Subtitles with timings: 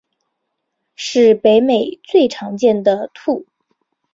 [0.95, 3.45] 是北美洲最常见的兔。